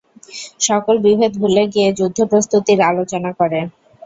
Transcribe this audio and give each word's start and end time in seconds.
সকল 0.61 0.95
বিভেদ 1.05 1.31
ভুলে 1.41 1.63
গিয়ে 1.73 1.89
যুদ্ধ 1.99 2.19
প্রস্তুতির 2.31 2.79
আলোচনা 2.89 3.31
করে। 3.39 3.59